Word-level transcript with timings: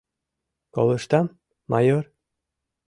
—Колыштам, 0.75 1.27
майор? 1.71 2.05